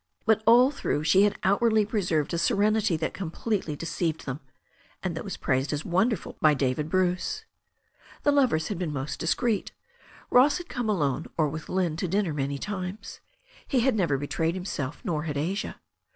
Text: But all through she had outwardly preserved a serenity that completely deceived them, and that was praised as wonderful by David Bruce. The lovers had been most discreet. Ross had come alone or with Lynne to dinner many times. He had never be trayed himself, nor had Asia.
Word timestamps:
But 0.25 0.41
all 0.47 0.71
through 0.71 1.03
she 1.03 1.21
had 1.25 1.37
outwardly 1.43 1.85
preserved 1.85 2.33
a 2.33 2.39
serenity 2.39 2.97
that 2.97 3.13
completely 3.13 3.75
deceived 3.75 4.25
them, 4.25 4.39
and 5.03 5.15
that 5.15 5.23
was 5.23 5.37
praised 5.37 5.71
as 5.71 5.85
wonderful 5.85 6.37
by 6.41 6.55
David 6.55 6.89
Bruce. 6.89 7.45
The 8.23 8.31
lovers 8.31 8.69
had 8.69 8.79
been 8.79 8.91
most 8.91 9.19
discreet. 9.19 9.73
Ross 10.31 10.57
had 10.57 10.69
come 10.69 10.89
alone 10.89 11.27
or 11.37 11.47
with 11.49 11.69
Lynne 11.69 11.97
to 11.97 12.07
dinner 12.07 12.33
many 12.33 12.57
times. 12.57 13.19
He 13.67 13.81
had 13.81 13.93
never 13.93 14.17
be 14.17 14.25
trayed 14.27 14.55
himself, 14.55 15.01
nor 15.03 15.21
had 15.25 15.37
Asia. 15.37 15.79